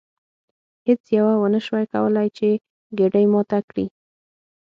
هیڅ 0.87 1.01
یوه 1.17 1.33
ونشوای 1.37 1.85
کولی 1.93 2.27
چې 2.37 2.49
ګېډۍ 2.97 3.25
ماته 3.33 3.59
کړي. 3.69 3.85